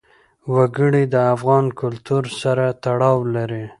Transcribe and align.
وګړي 0.53 1.03
د 1.13 1.15
افغان 1.33 1.65
کلتور 1.81 2.23
سره 2.41 2.65
تړاو 2.83 3.17
لري. 3.35 3.63